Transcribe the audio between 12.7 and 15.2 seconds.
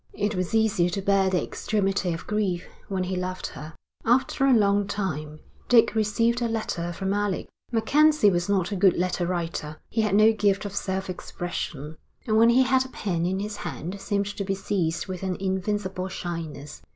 a pen in his hand seemed to be seized